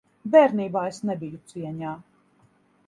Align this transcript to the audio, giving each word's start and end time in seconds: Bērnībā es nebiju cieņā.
Bērnībā 0.35 0.85
es 0.93 1.01
nebiju 1.11 1.43
cieņā. 1.53 1.95